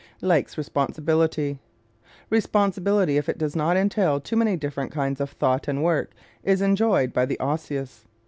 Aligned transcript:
Likes 0.23 0.57
Responsibility¶ 0.57 1.59
Responsibility, 2.31 3.17
if 3.17 3.29
it 3.29 3.37
does 3.37 3.55
not 3.55 3.77
entail 3.77 4.19
too 4.19 4.35
many 4.35 4.57
different 4.57 4.91
kinds 4.91 5.21
of 5.21 5.29
thought 5.29 5.67
and 5.67 5.83
work, 5.83 6.15
is 6.43 6.59
enjoyed 6.59 7.13
by 7.13 7.27
the 7.27 7.39
Osseous. 7.39 8.07